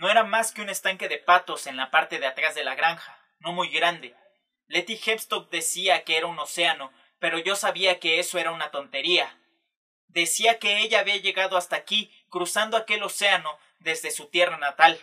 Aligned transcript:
no 0.00 0.08
era 0.08 0.24
más 0.24 0.52
que 0.52 0.62
un 0.62 0.70
estanque 0.70 1.10
de 1.10 1.18
patos 1.18 1.66
en 1.66 1.76
la 1.76 1.90
parte 1.90 2.18
de 2.18 2.26
atrás 2.26 2.54
de 2.54 2.64
la 2.64 2.74
granja, 2.74 3.22
no 3.38 3.52
muy 3.52 3.68
grande. 3.68 4.16
Letty 4.66 4.98
Hempstock 5.04 5.50
decía 5.50 6.04
que 6.04 6.16
era 6.16 6.26
un 6.26 6.38
océano, 6.38 6.90
pero 7.18 7.38
yo 7.38 7.54
sabía 7.54 8.00
que 8.00 8.18
eso 8.18 8.38
era 8.38 8.50
una 8.50 8.70
tontería. 8.70 9.38
Decía 10.08 10.58
que 10.58 10.78
ella 10.78 11.00
había 11.00 11.18
llegado 11.18 11.58
hasta 11.58 11.76
aquí, 11.76 12.10
cruzando 12.30 12.78
aquel 12.78 13.02
océano 13.02 13.58
desde 13.78 14.10
su 14.10 14.28
tierra 14.28 14.56
natal. 14.56 14.98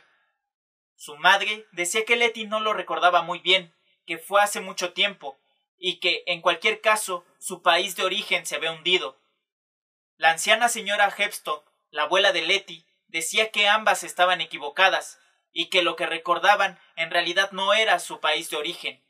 Su 0.96 1.16
madre 1.16 1.68
decía 1.74 2.04
que 2.04 2.16
Letty 2.16 2.48
no 2.48 2.60
lo 2.60 2.74
recordaba 2.74 3.22
muy 3.22 3.38
bien, 3.38 3.76
que 4.08 4.18
fue 4.18 4.42
hace 4.42 4.62
mucho 4.62 4.94
tiempo, 4.94 5.38
y 5.78 6.00
que, 6.00 6.24
en 6.26 6.42
cualquier 6.42 6.82
caso, 6.82 7.24
su 7.38 7.62
país 7.62 7.96
de 7.98 8.04
origen 8.04 8.48
se 8.48 8.56
había 8.56 8.72
hundido. 8.72 9.22
La 10.16 10.32
anciana 10.32 10.70
señora 10.70 11.14
Hempstock, 11.16 11.72
la 11.92 12.04
abuela 12.04 12.32
de 12.32 12.42
Letty, 12.42 12.87
decía 13.08 13.52
que 13.52 13.68
ambas 13.68 14.04
estaban 14.04 14.42
equivocadas, 14.42 15.20
y 15.58 15.70
que 15.72 15.82
lo 15.82 15.96
que 15.96 16.06
recordaban 16.06 16.78
en 16.96 17.10
realidad 17.10 17.52
no 17.52 17.74
era 17.74 17.98
su 17.98 18.20
país 18.20 18.52
de 18.52 18.58
origen. 18.58 19.04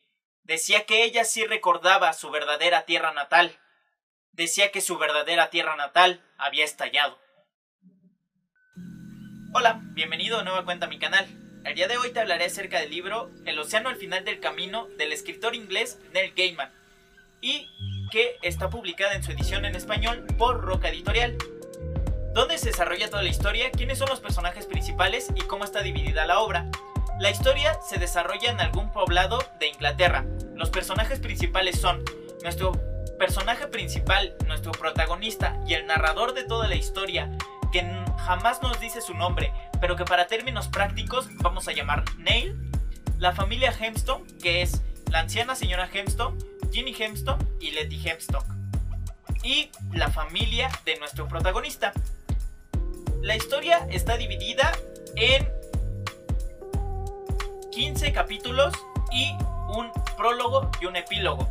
Decía 0.44 0.86
que 0.86 1.04
ella 1.04 1.26
sí 1.26 1.46
recordaba 1.46 2.14
su 2.14 2.32
verdadera 2.32 2.86
tierra 2.86 3.12
natal. 3.12 3.60
Decía 4.32 4.72
que 4.72 4.80
su 4.80 4.98
verdadera 4.98 5.50
tierra 5.50 5.76
natal 5.76 6.23
había 6.38 6.64
estallado. 6.64 7.20
Hola, 9.54 9.82
bienvenido 9.94 10.38
de 10.38 10.45
nueva 10.45 10.64
cuenta 10.64 10.86
a 10.86 10.90
mi 10.90 11.00
canal. 11.00 11.28
El 11.66 11.76
día 11.76 11.90
de 11.90 11.98
hoy 11.98 12.14
te 12.14 12.22
hablaré 12.22 12.45
acerca 12.45 12.80
del 12.80 12.92
libro 12.92 13.30
El 13.45 13.59
océano 13.59 13.90
al 13.90 13.98
final 13.98 14.23
del 14.23 14.40
camino 14.40 14.88
del 14.98 15.12
escritor 15.12 15.54
inglés 15.54 16.00
Neil 16.14 16.34
Gaiman 16.34 16.72
y 17.42 17.68
que 18.09 18.38
está 18.42 18.70
publicada 18.70 19.16
en 19.16 19.23
su 19.23 19.34
edición 19.34 19.66
en 19.66 19.76
español 19.76 20.26
por 20.38 20.62
Roca 20.62 20.88
Editorial. 20.88 21.38
¿Dónde 22.38 22.59
se 22.59 22.68
desarrolla 22.68 23.09
toda 23.09 23.23
la 23.23 23.30
historia? 23.30 23.72
¿Quiénes 23.72 23.98
son 23.98 24.09
los 24.09 24.20
personajes 24.20 24.68
principales 24.68 25.30
y 25.34 25.41
cómo 25.41 25.64
está 25.64 25.82
dividida 25.82 26.28
la 26.28 26.40
obra? 26.40 26.68
La 27.20 27.32
historia 27.32 27.80
se 27.82 27.98
desarrolla 27.98 28.52
en 28.52 28.59
algún 28.59 28.91
poblado 28.91 29.44
de 29.59 29.70
Inglaterra. 29.70 30.23
Los 30.53 30.70
personajes 30.70 31.20
principales 31.20 31.81
son 31.81 32.06
nuestro 32.44 32.73
personaje 33.17 33.66
principal, 33.66 34.36
nuestro 34.45 34.72
protagonista 34.72 35.59
y 35.66 35.73
el 35.73 35.88
narrador 35.88 36.36
de 36.36 36.44
toda 36.44 36.67
la 36.67 36.75
historia, 36.75 37.28
que 37.72 37.81
jamás 38.20 38.62
nos 38.62 38.80
dice 38.80 39.02
su 39.02 39.16
nombre, 39.16 39.52
pero 39.81 39.95
que 39.95 40.06
para 40.06 40.28
términos 40.28 40.67
prácticos 40.67 41.30
vamos 41.38 41.67
a 41.67 41.72
llamar 41.72 42.06
Neil, 42.19 42.56
la 43.17 43.31
familia 43.31 43.72
Hempstone, 43.72 44.28
que 44.44 44.62
es 44.62 44.84
la 45.09 45.22
anciana 45.22 45.56
señora 45.56 45.90
Hempstone, 45.92 46.38
Ginny 46.72 46.94
Hempstone 46.94 47.44
y 47.59 47.72
Letty 47.72 48.00
Hempstone, 48.08 48.45
y 49.42 49.72
la 49.92 50.12
familia 50.12 50.69
de 50.86 51.00
nuestro 51.00 51.28
protagonista. 51.28 51.94
La 53.28 53.36
historia 53.36 53.86
está 53.92 54.16
dividida 54.16 54.72
en 55.17 55.52
15 57.73 58.14
capítulos 58.14 58.73
y 59.11 59.30
un 59.67 59.92
prólogo 60.16 60.72
y 60.80 60.86
un 60.86 60.95
epílogo. 60.95 61.45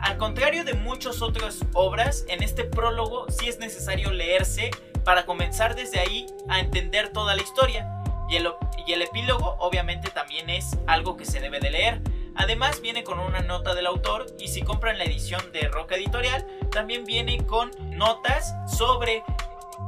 Al 0.00 0.18
contrario 0.18 0.62
de 0.62 0.74
muchas 0.74 1.22
otras 1.22 1.64
obras, 1.72 2.24
en 2.28 2.44
este 2.44 2.62
prólogo 2.62 3.26
sí 3.28 3.48
es 3.48 3.58
necesario 3.58 4.12
leerse 4.12 4.70
para 5.04 5.26
comenzar 5.26 5.74
desde 5.74 5.98
ahí 5.98 6.26
a 6.48 6.60
entender 6.60 7.08
toda 7.08 7.34
la 7.34 7.42
historia. 7.42 7.88
Y 8.30 8.36
el, 8.36 8.48
y 8.86 8.92
el 8.92 9.02
epílogo 9.02 9.56
obviamente 9.58 10.10
también 10.10 10.48
es 10.48 10.78
algo 10.86 11.16
que 11.16 11.24
se 11.24 11.40
debe 11.40 11.58
de 11.58 11.70
leer. 11.70 12.02
Además 12.36 12.80
viene 12.80 13.02
con 13.02 13.18
una 13.18 13.40
nota 13.40 13.74
del 13.74 13.86
autor 13.86 14.26
y 14.38 14.46
si 14.46 14.62
compran 14.62 14.96
la 14.96 15.04
edición 15.04 15.50
de 15.52 15.66
Roca 15.66 15.96
Editorial 15.96 16.46
también 16.70 17.04
viene 17.04 17.44
con 17.44 17.72
notas 17.96 18.54
sobre 18.68 19.24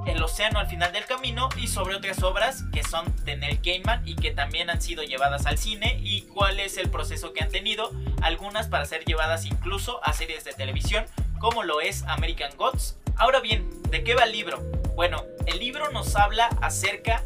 el 0.07 0.23
océano 0.23 0.59
al 0.59 0.67
final 0.67 0.93
del 0.93 1.05
camino 1.05 1.49
y 1.57 1.67
sobre 1.67 1.95
otras 1.95 2.23
obras 2.23 2.65
que 2.73 2.83
son 2.83 3.05
de 3.25 3.37
Neil 3.37 3.61
Gaiman 3.63 4.07
y 4.07 4.17
que 4.17 4.31
también 4.31 4.71
han 4.71 4.81
sido 4.81 5.03
llevadas 5.03 5.47
al 5.47 5.59
cine 5.59 5.99
y 6.03 6.23
cuál 6.23 6.61
es 6.61 6.77
el 6.77 6.91
proceso 6.91 7.33
que 7.33 7.43
han 7.43 7.51
tenido, 7.51 7.91
algunas 8.23 8.69
para 8.69 8.85
ser 8.85 9.05
llevadas 9.05 9.45
incluso 9.45 10.05
a 10.05 10.13
series 10.13 10.45
de 10.45 10.53
televisión 10.53 11.05
como 11.39 11.63
lo 11.63 11.81
es 11.81 12.03
American 12.05 12.57
Gods. 12.57 12.97
Ahora 13.17 13.41
bien, 13.41 13.69
¿de 13.91 14.03
qué 14.05 14.15
va 14.15 14.25
el 14.25 14.33
libro? 14.33 14.59
Bueno, 14.95 15.25
el 15.47 15.59
libro 15.59 15.91
nos 15.93 16.17
habla 16.17 16.49
acerca 16.61 17.23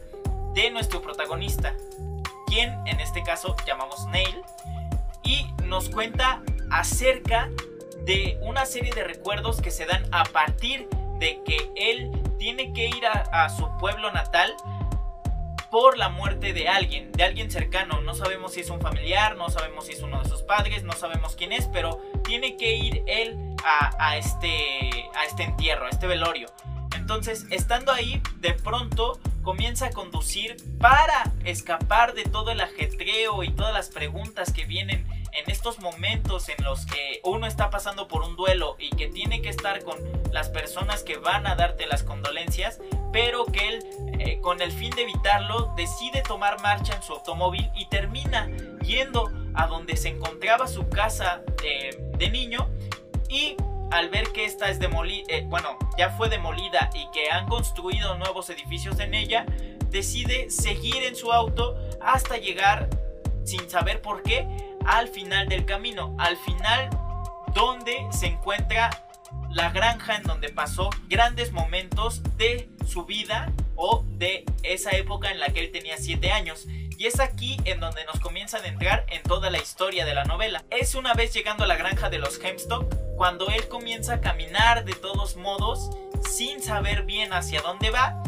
de 0.55 0.71
nuestro 0.71 1.01
protagonista, 1.01 1.75
quien 2.47 2.71
en 2.87 3.01
este 3.01 3.23
caso 3.23 3.57
llamamos 3.67 4.07
Neil, 4.07 4.43
y 5.23 5.47
nos 5.65 5.89
cuenta 5.89 6.43
acerca 6.71 7.49
de 8.05 8.39
una 8.43 8.67
serie 8.67 8.93
de 8.93 9.05
recuerdos 9.05 9.63
que 9.63 9.71
se 9.71 9.87
dan 9.87 10.07
a 10.13 10.25
partir 10.25 10.89
de 11.19 11.41
que 11.45 11.71
él 11.77 12.11
que 12.73 12.89
ir 12.89 13.07
a, 13.07 13.49
su 13.49 13.69
pueblo 13.79 14.11
natal 14.13 14.55
por 15.71 15.97
la 15.97 16.09
muerte 16.09 16.53
de 16.53 16.69
alguien, 16.69 17.13
de 17.13 17.25
alguien 17.25 17.51
cercano. 17.51 18.01
No 18.03 18.15
sabemos 18.15 18.53
si 18.53 18.61
es 18.61 18.71
un 18.71 18.81
familiar, 18.81 19.37
no 19.37 19.49
sabemos 19.49 19.87
si 19.87 19.93
es 19.93 20.03
uno 20.03 20.23
de 20.23 20.29
sus 20.29 20.43
padres, 20.43 20.83
no 20.85 20.93
sabemos 20.93 21.35
quién 21.37 21.53
es, 21.53 21.67
pero 21.69 22.01
tiene 22.25 22.57
que 22.57 22.75
ir 22.75 23.03
él 23.07 23.39
a, 23.65 24.17
este, 24.17 24.91
a 25.15 25.25
este 25.25 25.45
entierro, 25.45 25.87
a 25.87 25.89
este 25.89 26.07
velorio. 26.07 26.49
Entonces, 26.97 27.47
estando 27.51 27.93
ahí, 27.93 28.23
de 28.37 28.53
pronto 28.53 29.19
comienza 29.43 29.87
a 29.87 29.91
conducir 29.91 30.57
para 30.79 31.25
escapar 31.45 32.15
de 32.15 32.25
todo 32.25 32.51
el 32.51 32.61
ajetreo 32.61 33.43
y 33.43 33.51
todas 33.51 33.73
las 33.73 33.89
preguntas 33.89 34.53
que 34.53 34.65
vienen 34.65 35.07
en 35.33 35.51
estos 35.51 35.81
momentos 35.81 36.49
en 36.49 36.63
los 36.63 36.87
que 36.87 37.21
uno 37.25 37.47
está 37.47 37.71
pasando 37.71 38.07
por 38.07 38.23
un 38.23 38.37
duelo 38.37 38.77
y 38.79 38.91
que 38.91 39.09
tiene 39.09 39.41
que 39.41 39.49
estar 39.49 39.83
con 39.83 39.99
las 40.31 40.51
personas 40.51 41.03
que 41.03 41.17
van 41.17 41.47
a 41.47 41.55
darte 41.55 41.87
las 41.87 42.03
condolencias, 42.03 42.81
pero 43.13 43.47
que 43.47 43.69
él, 43.69 43.85
eh, 44.19 44.41
con 44.41 44.61
el 44.61 44.73
fin 44.73 44.91
de 44.91 45.03
evitarlo, 45.03 45.73
decide 45.77 46.23
tomar 46.23 46.61
marcha 46.61 46.95
en 46.95 47.03
su 47.03 47.15
automóvil 47.15 47.71
y 47.75 47.87
termina 47.87 48.51
yendo 48.83 49.31
a 49.55 49.67
donde 49.67 49.97
se 49.97 50.09
encontraba 50.09 50.67
su 50.67 50.89
casa 50.89 51.43
de, 51.63 52.31
niño 52.31 52.69
y 53.29 53.57
al 53.91 54.09
ver 54.09 54.31
que 54.33 54.45
esta 54.45 54.71
es 54.71 54.79
demolida, 54.79 55.25
eh, 55.29 55.45
bueno, 55.49 55.77
ya 55.99 56.11
fue 56.11 56.29
demolida 56.29 56.89
y 56.95 57.11
que 57.11 57.31
han 57.31 57.49
construido 57.49 58.17
nuevos 58.17 58.49
edificios 58.49 59.01
en 59.01 59.13
ella, 59.13 59.45
decide 59.91 60.51
seguir 60.51 61.03
en 61.03 61.17
su 61.17 61.33
auto 61.33 61.77
hasta 62.01 62.37
llegar, 62.37 62.89
sin 63.45 63.69
saber 63.69 64.01
por 64.01 64.23
qué, 64.23 64.47
al 64.87 65.09
final 65.09 65.49
del 65.49 65.65
camino, 65.65 66.15
al 66.19 66.37
final 66.37 66.91
donde 67.55 68.07
se 68.11 68.27
encuentra 68.27 68.91
la 69.51 69.71
granja 69.71 70.17
en 70.17 70.23
donde 70.23 70.49
pasó 70.49 70.91
grandes 71.09 71.53
momentos 71.53 72.23
de 72.37 72.71
su 72.87 73.05
vida 73.05 73.53
o 73.77 74.05
de 74.07 74.45
esa 74.63 74.91
época 74.93 75.31
en 75.31 75.41
la 75.41 75.49
que 75.49 75.61
él 75.61 75.73
tenía 75.73 75.97
7 75.97 76.33
años. 76.33 76.67
Y 76.67 77.07
es 77.07 77.21
aquí 77.21 77.59
en 77.65 77.81
donde 77.81 78.05
nos 78.05 78.21
comienzan 78.21 78.65
a 78.65 78.69
entrar 78.69 79.05
en 79.09 79.23
toda 79.23 79.51
la 79.51 79.59
historia 79.59 80.05
de 80.05 80.15
la 80.15 80.25
novela. 80.25 80.65
Es 80.71 80.95
una 80.95 81.15
vez 81.15 81.35
llegando 81.35 81.65
a 81.65 81.67
la 81.67 81.77
granja 81.77 82.11
de 82.11 82.19
los 82.19 82.43
Hemstock 82.43 82.95
cuando 83.17 83.49
él 83.49 83.69
comienza 83.69 84.15
a 84.15 84.21
caminar 84.21 84.85
de 84.85 84.95
todos 84.95 85.37
modos 85.37 85.91
sin 86.29 86.63
saber 86.63 87.03
bien 87.03 87.33
hacia 87.33 87.61
dónde 87.61 87.91
va, 87.91 88.23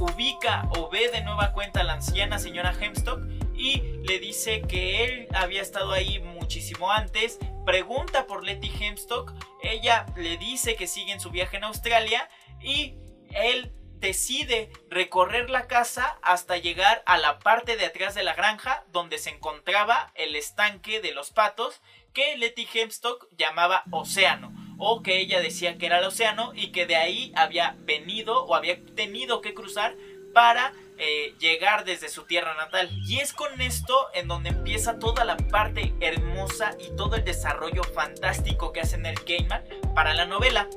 ubica 0.00 0.68
o 0.76 0.88
ve 0.90 1.10
de 1.10 1.22
nueva 1.22 1.52
cuenta 1.52 1.80
a 1.80 1.84
la 1.84 1.94
anciana 1.94 2.38
señora 2.38 2.74
Hemstock 2.78 3.20
y 3.58 3.82
le 4.06 4.20
dice 4.20 4.62
que 4.62 5.04
él 5.04 5.28
había 5.34 5.60
estado 5.60 5.92
ahí 5.92 6.20
muchísimo 6.20 6.90
antes, 6.92 7.38
pregunta 7.66 8.26
por 8.26 8.44
Letty 8.44 8.70
Hemstock, 8.80 9.32
ella 9.62 10.06
le 10.16 10.38
dice 10.38 10.76
que 10.76 10.86
sigue 10.86 11.12
en 11.12 11.20
su 11.20 11.30
viaje 11.30 11.56
en 11.56 11.64
Australia 11.64 12.30
y 12.62 12.94
él 13.30 13.72
decide 13.96 14.70
recorrer 14.88 15.50
la 15.50 15.66
casa 15.66 16.18
hasta 16.22 16.56
llegar 16.56 17.02
a 17.04 17.18
la 17.18 17.40
parte 17.40 17.76
de 17.76 17.86
atrás 17.86 18.14
de 18.14 18.22
la 18.22 18.34
granja 18.34 18.84
donde 18.92 19.18
se 19.18 19.30
encontraba 19.30 20.12
el 20.14 20.36
estanque 20.36 21.00
de 21.00 21.12
los 21.12 21.30
patos 21.30 21.80
que 22.14 22.36
Letty 22.36 22.68
Hemstock 22.72 23.26
llamaba 23.36 23.82
océano 23.90 24.54
o 24.78 25.02
que 25.02 25.18
ella 25.18 25.40
decía 25.40 25.78
que 25.78 25.86
era 25.86 25.98
el 25.98 26.04
océano 26.04 26.52
y 26.54 26.70
que 26.70 26.86
de 26.86 26.94
ahí 26.94 27.32
había 27.34 27.74
venido 27.80 28.44
o 28.44 28.54
había 28.54 28.78
tenido 28.94 29.40
que 29.40 29.52
cruzar 29.52 29.96
para 30.32 30.72
eh, 30.98 31.34
llegar 31.38 31.84
desde 31.84 32.08
su 32.08 32.24
tierra 32.24 32.54
natal. 32.54 32.90
Y 33.06 33.20
es 33.20 33.32
con 33.32 33.60
esto 33.60 34.08
en 34.14 34.28
donde 34.28 34.50
empieza 34.50 34.98
toda 34.98 35.24
la 35.24 35.36
parte 35.36 35.94
hermosa 36.00 36.72
y 36.78 36.94
todo 36.96 37.16
el 37.16 37.24
desarrollo 37.24 37.84
fantástico 37.84 38.72
que 38.72 38.80
hace 38.80 38.96
el 38.96 39.14
Gaiman 39.26 39.62
para 39.94 40.14
la 40.14 40.26
novela, 40.26 40.68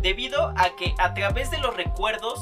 debido 0.00 0.52
a 0.56 0.76
que 0.76 0.94
a 0.98 1.14
través 1.14 1.50
de 1.50 1.58
los 1.58 1.76
recuerdos 1.76 2.38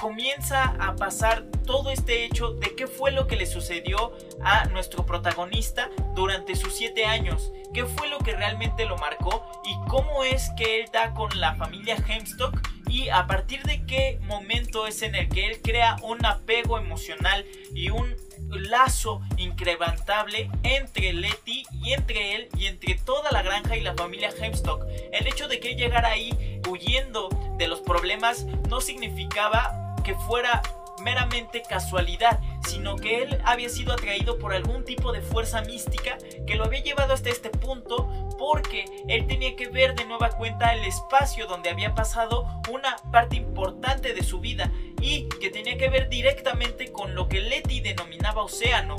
comienza 0.00 0.74
a 0.78 0.96
pasar 0.96 1.44
todo 1.66 1.90
este 1.90 2.24
hecho 2.24 2.52
de 2.52 2.74
qué 2.76 2.86
fue 2.86 3.10
lo 3.10 3.26
que 3.26 3.36
le 3.36 3.46
sucedió 3.46 4.12
a 4.42 4.66
nuestro 4.66 5.04
protagonista 5.04 5.90
durante 6.14 6.54
sus 6.54 6.74
siete 6.74 7.04
años, 7.04 7.52
qué 7.74 7.84
fue 7.84 8.08
lo 8.08 8.18
que 8.18 8.34
realmente 8.34 8.84
lo 8.84 8.96
marcó 8.98 9.44
y 9.64 9.74
cómo 9.88 10.24
es 10.24 10.50
que 10.56 10.80
él 10.80 10.90
da 10.92 11.12
con 11.14 11.28
la 11.40 11.54
familia 11.54 11.96
Hemstock 11.96 12.56
y 12.88 13.08
a 13.08 13.26
partir 13.26 13.62
de 13.64 13.84
qué 13.84 14.18
momento 14.22 14.86
es 14.86 15.02
en 15.02 15.14
el 15.14 15.28
que 15.28 15.46
él 15.46 15.60
crea 15.62 15.96
un 16.02 16.24
apego 16.24 16.78
emocional 16.78 17.44
y 17.74 17.90
un 17.90 18.14
lazo 18.48 19.20
incrementable 19.36 20.50
entre 20.62 21.12
Letty 21.12 21.64
y 21.72 21.92
entre 21.92 22.36
él 22.36 22.48
y 22.56 22.66
entre 22.66 22.94
toda 22.94 23.32
la 23.32 23.42
granja 23.42 23.76
y 23.76 23.80
la 23.80 23.94
familia 23.94 24.30
Hemstock. 24.30 24.84
El 25.12 25.26
hecho 25.26 25.48
de 25.48 25.58
que 25.58 25.72
él 25.72 25.76
llegara 25.76 26.10
ahí 26.10 26.60
huyendo 26.68 27.28
de 27.58 27.66
los 27.66 27.80
problemas 27.80 28.44
no 28.68 28.80
significaba 28.80 29.85
que 30.06 30.14
fuera 30.14 30.62
meramente 31.02 31.62
casualidad, 31.68 32.38
sino 32.64 32.94
que 32.94 33.24
él 33.24 33.42
había 33.44 33.68
sido 33.68 33.92
atraído 33.92 34.38
por 34.38 34.54
algún 34.54 34.84
tipo 34.84 35.10
de 35.12 35.20
fuerza 35.20 35.62
mística 35.62 36.16
que 36.46 36.54
lo 36.54 36.64
había 36.64 36.80
llevado 36.80 37.12
hasta 37.12 37.28
este 37.28 37.50
punto 37.50 38.08
porque 38.38 38.84
él 39.08 39.26
tenía 39.26 39.56
que 39.56 39.68
ver 39.68 39.96
de 39.96 40.04
nueva 40.04 40.30
cuenta 40.30 40.72
el 40.74 40.84
espacio 40.84 41.48
donde 41.48 41.70
había 41.70 41.96
pasado 41.96 42.46
una 42.72 42.96
parte 43.10 43.34
importante 43.34 44.14
de 44.14 44.22
su 44.22 44.38
vida 44.38 44.70
y 45.00 45.28
que 45.40 45.50
tenía 45.50 45.76
que 45.76 45.88
ver 45.88 46.08
directamente 46.08 46.92
con 46.92 47.16
lo 47.16 47.28
que 47.28 47.40
Letty 47.40 47.80
denominaba 47.80 48.42
océano 48.42 48.96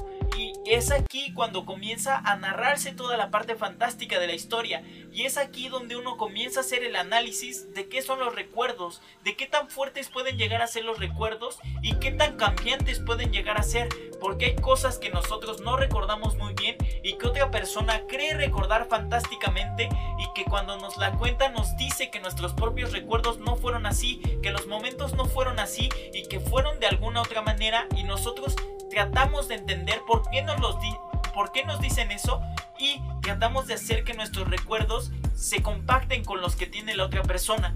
es 0.74 0.92
aquí 0.92 1.34
cuando 1.34 1.66
comienza 1.66 2.18
a 2.18 2.36
narrarse 2.36 2.92
toda 2.92 3.16
la 3.16 3.32
parte 3.32 3.56
fantástica 3.56 4.20
de 4.20 4.28
la 4.28 4.34
historia. 4.34 4.84
Y 5.12 5.24
es 5.24 5.38
aquí 5.38 5.70
donde 5.70 5.96
uno 5.96 6.18
comienza 6.18 6.60
a 6.60 6.64
hacer 6.64 6.84
el 6.84 6.96
análisis 6.96 7.74
de 7.74 7.88
qué 7.88 8.02
son 8.02 8.20
los 8.20 8.36
recuerdos, 8.36 9.02
de 9.24 9.36
qué 9.36 9.46
tan 9.48 9.70
fuertes 9.70 10.10
pueden 10.10 10.38
llegar 10.38 10.62
a 10.62 10.68
ser 10.68 10.84
los 10.84 11.00
recuerdos 11.00 11.60
y 11.82 11.96
qué 11.96 12.12
tan 12.12 12.38
cambiantes 12.38 13.00
pueden 13.00 13.32
llegar 13.32 13.58
a 13.58 13.64
ser. 13.64 13.90
Porque 14.20 14.46
hay 14.46 14.56
cosas 14.56 14.98
que 14.98 15.10
nosotros 15.10 15.62
no 15.62 15.78
recordamos 15.78 16.36
muy 16.38 16.54
bien 16.54 16.76
y 17.04 17.18
que 17.18 17.28
otra 17.28 17.52
persona 17.52 18.02
cree 18.08 18.34
recordar 18.34 18.88
fantásticamente 18.90 19.90
y 20.20 20.34
que 20.34 20.44
cuando 20.46 20.78
nos 20.78 20.98
la 20.98 21.12
cuenta 21.14 21.50
nos 21.50 21.78
dice 21.78 22.10
que 22.10 22.20
nuestros 22.20 22.54
propios 22.54 22.92
recuerdos 22.92 23.40
no 23.40 23.56
fueron 23.56 23.86
así, 23.86 24.22
que 24.42 24.52
los 24.52 24.68
momentos 24.68 25.14
no 25.14 25.26
fueron 25.26 25.60
así 25.60 25.90
y 26.14 26.28
que 26.28 26.40
fueron 26.40 26.80
de 26.80 26.88
alguna 26.88 27.22
otra 27.22 27.42
manera 27.42 27.88
y 27.96 28.04
nosotros 28.04 28.56
tratamos 28.98 29.48
de 29.48 29.54
entender 29.54 30.02
por 30.08 30.28
qué 30.32 30.42
nos, 30.42 30.60
los 30.60 30.76
por 31.32 31.52
qué 31.52 31.64
nos 31.64 31.80
dicen 31.80 32.10
eso 32.10 32.42
y 32.80 33.00
tratamos 33.22 33.68
de 33.68 33.76
hacer 33.76 34.04
que 34.04 34.16
nuestros 34.16 34.50
recuerdos 34.50 35.12
se 35.36 35.62
compacten 35.62 36.26
con 36.26 36.42
los 36.42 36.56
que 36.56 36.66
tiene 36.66 36.96
la 36.96 37.06
otra 37.06 37.22
persona. 37.22 37.76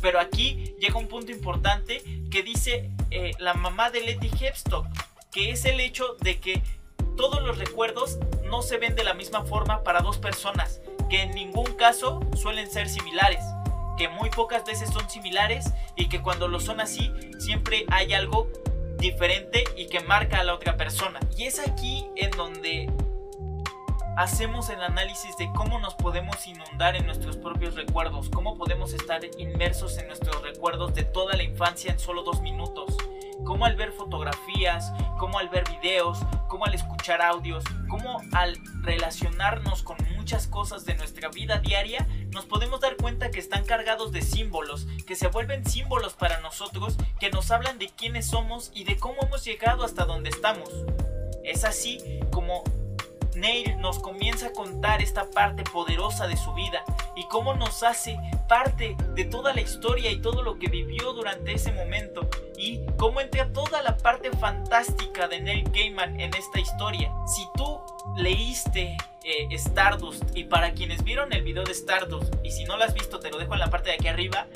Pero 0.00 0.18
aquí 0.18 0.74
llega 0.80 0.96
un 0.96 1.08
punto 1.08 1.30
importante 1.30 2.02
que 2.30 2.42
dice 2.42 2.90
eh, 3.10 3.32
la 3.38 3.52
mamá 3.52 3.90
de 3.90 4.00
Letty 4.00 4.30
Hepstock, 4.40 4.86
que 5.30 5.50
es 5.50 5.66
el 5.66 5.78
hecho 5.78 6.16
de 6.20 6.40
que 6.40 6.62
todos 7.18 7.42
los 7.42 7.58
recuerdos 7.58 8.18
no 8.46 8.62
se 8.62 8.78
ven 8.78 8.96
de 8.96 9.04
la 9.04 9.12
misma 9.12 9.44
forma 9.44 9.84
para 9.84 10.00
dos 10.00 10.16
personas, 10.16 10.80
que 11.10 11.20
en 11.20 11.32
ningún 11.32 11.66
caso 11.76 12.20
suelen 12.34 12.70
ser 12.70 12.88
similares, 12.88 13.44
que 13.98 14.08
muy 14.08 14.30
pocas 14.30 14.64
veces 14.64 14.88
son 14.88 15.10
similares 15.10 15.66
y 15.96 16.08
que 16.08 16.22
cuando 16.22 16.48
lo 16.48 16.60
son 16.60 16.80
así 16.80 17.12
siempre 17.38 17.84
hay 17.90 18.14
algo 18.14 18.48
diferente 19.02 19.64
y 19.76 19.88
que 19.88 20.00
marca 20.00 20.40
a 20.40 20.44
la 20.44 20.54
otra 20.54 20.76
persona. 20.76 21.20
Y 21.36 21.44
es 21.44 21.58
aquí 21.58 22.06
en 22.16 22.30
donde 22.30 22.90
hacemos 24.16 24.70
el 24.70 24.80
análisis 24.80 25.36
de 25.36 25.50
cómo 25.54 25.78
nos 25.80 25.94
podemos 25.94 26.46
inundar 26.46 26.96
en 26.96 27.06
nuestros 27.06 27.36
propios 27.36 27.74
recuerdos, 27.74 28.30
cómo 28.30 28.56
podemos 28.56 28.92
estar 28.92 29.20
inmersos 29.38 29.98
en 29.98 30.06
nuestros 30.06 30.40
recuerdos 30.42 30.94
de 30.94 31.04
toda 31.04 31.36
la 31.36 31.42
infancia 31.42 31.92
en 31.92 31.98
solo 31.98 32.22
dos 32.22 32.40
minutos, 32.42 32.96
cómo 33.44 33.64
al 33.64 33.76
ver 33.76 33.92
fotografías, 33.92 34.92
cómo 35.18 35.38
al 35.38 35.48
ver 35.48 35.64
videos, 35.68 36.18
cómo 36.48 36.66
al 36.66 36.74
escuchar 36.74 37.22
audios, 37.22 37.64
cómo 37.88 38.20
al 38.32 38.58
relacionarnos 38.82 39.82
con 39.82 39.96
muchas 40.16 40.46
cosas 40.46 40.84
de 40.84 40.94
nuestra 40.94 41.28
vida 41.28 41.58
diaria, 41.58 42.06
nos 42.30 42.44
podemos 42.44 42.80
dar 42.80 42.96
cuenta 42.96 43.30
que 43.30 43.38
están 43.38 43.64
cargados 43.64 44.12
de 44.12 44.22
símbolos, 44.22 44.86
que 45.06 45.16
se 45.16 45.28
vuelven 45.28 45.64
símbolos 45.64 46.14
para 46.14 46.40
nosotros, 46.40 46.96
que 47.18 47.30
nos 47.30 47.50
hablan 47.50 47.78
de 47.78 47.88
quiénes 47.88 48.26
somos 48.26 48.70
y 48.74 48.84
de 48.84 48.96
cómo 48.98 49.22
hemos 49.22 49.44
llegado 49.44 49.84
hasta 49.84 50.04
donde 50.04 50.30
estamos. 50.30 50.68
Es 51.44 51.64
así 51.64 51.98
como 52.30 52.62
Neil 53.34 53.78
nos 53.80 53.98
comienza 53.98 54.48
a 54.48 54.52
contar 54.52 55.02
esta 55.02 55.30
parte 55.30 55.64
poderosa 55.64 56.26
de 56.26 56.36
su 56.36 56.52
vida 56.54 56.84
y 57.16 57.26
cómo 57.28 57.54
nos 57.54 57.82
hace 57.82 58.18
parte 58.48 58.96
de 59.14 59.24
toda 59.24 59.54
la 59.54 59.60
historia 59.60 60.10
y 60.10 60.20
todo 60.20 60.42
lo 60.42 60.58
que 60.58 60.68
vivió 60.68 61.12
durante 61.12 61.52
ese 61.52 61.72
momento 61.72 62.28
y 62.56 62.80
cómo 62.98 63.20
entra 63.20 63.52
toda 63.52 63.82
la 63.82 63.96
parte 63.96 64.30
fantástica 64.30 65.28
de 65.28 65.40
Neil 65.40 65.70
Gaiman 65.72 66.20
en 66.20 66.34
esta 66.34 66.60
historia. 66.60 67.12
Si 67.26 67.46
tú 67.56 67.80
leíste 68.16 68.96
eh, 69.24 69.48
Stardust 69.52 70.36
y 70.36 70.44
para 70.44 70.72
quienes 70.72 71.02
vieron 71.04 71.32
el 71.32 71.42
video 71.42 71.64
de 71.64 71.72
Stardust 71.72 72.34
y 72.42 72.50
si 72.50 72.64
no 72.64 72.76
lo 72.76 72.84
has 72.84 72.94
visto 72.94 73.20
te 73.20 73.30
lo 73.30 73.38
dejo 73.38 73.54
en 73.54 73.60
la 73.60 73.70
parte 73.70 73.90
de 73.90 73.96
aquí 73.96 74.08
arriba, 74.08 74.46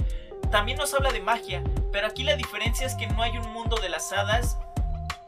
también 0.51 0.79
nos 0.79 0.95
habla 0.95 1.13
de 1.13 1.21
magia, 1.21 1.63
pero 1.93 2.07
aquí 2.07 2.23
la 2.23 2.37
diferencia 2.37 2.87
es 2.87 2.95
que 2.95 3.07
no 3.07 3.23
hay 3.23 3.37
un 3.37 3.53
mundo 3.53 3.77
de 3.77 3.89
las 3.89 4.13
hadas 4.13 4.59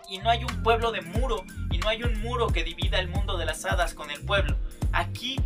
y 0.08 0.18
no 0.18 0.30
hay 0.30 0.44
un 0.44 0.62
pueblo 0.62 0.92
de 0.92 1.02
muro 1.02 1.44
no 1.78 1.88
hay 1.88 2.02
un 2.02 2.20
muro 2.20 2.48
que 2.48 2.64
divida 2.64 2.98
el 2.98 3.08
mundo 3.08 3.36
de 3.36 3.46
las 3.46 3.64
hadas 3.64 3.94
con 3.94 4.10
el 4.10 4.20
pueblo. 4.20 4.56
Aquí 4.92 5.36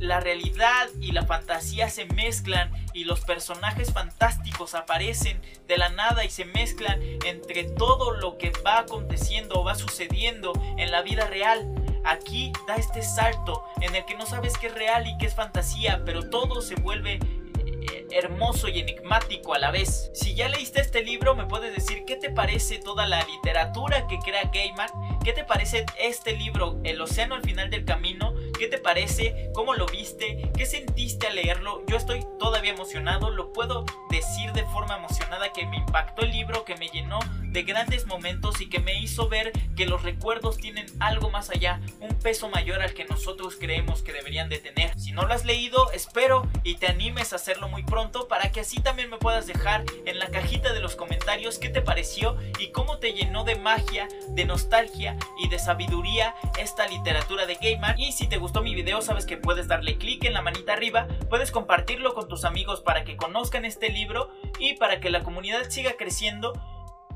la 0.00 0.20
realidad 0.20 0.88
y 1.00 1.12
la 1.12 1.24
fantasía 1.24 1.88
se 1.88 2.04
mezclan 2.06 2.70
y 2.92 3.04
los 3.04 3.20
personajes 3.20 3.92
fantásticos 3.92 4.74
aparecen 4.74 5.40
de 5.66 5.78
la 5.78 5.88
nada 5.88 6.24
y 6.24 6.30
se 6.30 6.44
mezclan 6.44 7.00
entre 7.24 7.64
todo 7.64 8.12
lo 8.12 8.36
que 8.38 8.52
va 8.64 8.78
aconteciendo 8.80 9.60
o 9.60 9.64
va 9.64 9.74
sucediendo 9.74 10.52
en 10.76 10.90
la 10.90 11.02
vida 11.02 11.26
real. 11.26 11.74
Aquí 12.04 12.52
da 12.66 12.76
este 12.76 13.02
salto 13.02 13.64
en 13.80 13.94
el 13.94 14.04
que 14.04 14.14
no 14.14 14.26
sabes 14.26 14.58
qué 14.58 14.66
es 14.66 14.74
real 14.74 15.06
y 15.06 15.16
qué 15.18 15.26
es 15.26 15.34
fantasía, 15.34 16.02
pero 16.04 16.28
todo 16.28 16.60
se 16.60 16.74
vuelve 16.74 17.18
eh, 17.66 18.06
hermoso 18.10 18.68
y 18.68 18.80
enigmático 18.80 19.54
a 19.54 19.58
la 19.58 19.70
vez. 19.70 20.10
Si 20.14 20.34
ya 20.34 20.48
leíste 20.48 20.80
este 20.80 21.02
libro, 21.02 21.34
me 21.34 21.46
puedes 21.46 21.74
decir 21.74 22.04
qué 22.06 22.16
te 22.16 22.30
parece 22.30 22.78
toda 22.78 23.06
la 23.06 23.24
literatura 23.24 24.06
que 24.06 24.18
crea 24.18 24.50
Gaiman, 24.52 24.90
qué 25.24 25.32
te 25.32 25.42
parece 25.42 25.86
este 25.98 26.36
libro, 26.36 26.78
El 26.84 27.00
océano 27.00 27.34
al 27.34 27.42
final 27.42 27.70
del 27.70 27.86
camino, 27.86 28.34
¿Qué 28.58 28.68
te 28.68 28.78
parece? 28.78 29.50
¿Cómo 29.52 29.74
lo 29.74 29.86
viste? 29.86 30.50
¿Qué 30.56 30.64
sentiste 30.64 31.26
al 31.26 31.34
leerlo? 31.34 31.82
Yo 31.88 31.96
estoy 31.96 32.24
todavía 32.38 32.72
emocionado, 32.72 33.30
lo 33.30 33.52
puedo 33.52 33.84
decir 34.10 34.52
de 34.52 34.64
forma 34.64 34.96
emocionada 34.96 35.52
que 35.52 35.66
me 35.66 35.78
impactó 35.78 36.22
el 36.22 36.30
libro, 36.30 36.64
que 36.64 36.76
me 36.76 36.88
llenó 36.88 37.18
de 37.42 37.62
grandes 37.64 38.06
momentos 38.06 38.60
y 38.60 38.68
que 38.68 38.78
me 38.78 39.00
hizo 39.00 39.28
ver 39.28 39.52
que 39.76 39.86
los 39.86 40.02
recuerdos 40.02 40.56
tienen 40.56 40.86
algo 41.00 41.30
más 41.30 41.50
allá, 41.50 41.80
un 42.00 42.14
peso 42.14 42.48
mayor 42.48 42.80
al 42.80 42.94
que 42.94 43.04
nosotros 43.04 43.56
creemos 43.58 44.02
que 44.02 44.12
deberían 44.12 44.48
de 44.48 44.58
tener. 44.58 44.98
Si 44.98 45.12
no 45.12 45.26
lo 45.26 45.34
has 45.34 45.44
leído, 45.44 45.90
espero 45.92 46.48
y 46.62 46.76
te 46.76 46.86
animes 46.86 47.32
a 47.32 47.36
hacerlo 47.36 47.68
muy 47.68 47.82
pronto 47.82 48.28
para 48.28 48.50
que 48.50 48.60
así 48.60 48.80
también 48.80 49.10
me 49.10 49.18
puedas 49.18 49.46
dejar 49.46 49.84
en 50.06 50.18
la 50.18 50.28
cajita 50.28 50.72
de 50.72 50.80
los 50.80 50.96
comentarios 50.96 51.58
qué 51.58 51.68
te 51.68 51.82
pareció 51.82 52.36
y 52.60 52.70
cómo 52.70 52.98
te 52.98 53.12
llenó 53.12 53.44
de 53.44 53.56
magia, 53.56 54.08
de 54.28 54.44
nostalgia 54.44 55.13
y 55.38 55.48
de 55.48 55.58
sabiduría 55.58 56.34
esta 56.58 56.86
literatura 56.86 57.46
de 57.46 57.56
Gaiman. 57.56 57.98
Y 57.98 58.12
si 58.12 58.26
te 58.26 58.38
gustó 58.38 58.62
mi 58.62 58.74
video, 58.74 59.02
sabes 59.02 59.26
que 59.26 59.36
puedes 59.36 59.68
darle 59.68 59.98
clic 59.98 60.24
en 60.24 60.34
la 60.34 60.42
manita 60.42 60.72
arriba, 60.72 61.06
puedes 61.30 61.50
compartirlo 61.50 62.14
con 62.14 62.28
tus 62.28 62.44
amigos 62.44 62.80
para 62.80 63.04
que 63.04 63.16
conozcan 63.16 63.64
este 63.64 63.90
libro 63.90 64.30
y 64.58 64.74
para 64.74 65.00
que 65.00 65.10
la 65.10 65.22
comunidad 65.22 65.68
siga 65.70 65.94
creciendo 65.96 66.52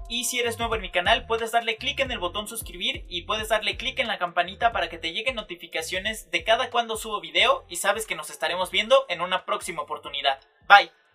y 0.09 0.25
si 0.25 0.39
eres 0.39 0.59
nuevo 0.59 0.75
en 0.75 0.81
mi 0.81 0.91
canal, 0.91 1.27
puedes 1.27 1.53
darle 1.53 1.77
clic 1.77 2.01
en 2.01 2.11
el 2.11 2.19
botón 2.19 2.49
suscribir 2.49 3.05
y 3.09 3.23
puedes 3.23 3.51
darle 3.51 3.77
clic 3.77 3.99
en 3.99 4.09
la 4.09 4.19
campanita 4.19 4.73
para 4.73 4.89
que 4.89 4.97
te 4.97 5.13
lleguen 5.13 5.35
notificaciones 5.35 6.31
de 6.31 6.45
cada 6.45 6.71
cuando 6.71 6.97
subo 6.97 7.21
video 7.21 7.67
y 7.69 7.77
sabes 7.77 8.07
que 8.07 8.17
nos 8.17 8.31
estaremos 8.31 8.71
viendo 8.71 9.05
en 9.11 9.21
una 9.21 9.45
próxima 9.45 9.83
oportunidad. 9.83 10.41
Bye. 10.67 11.08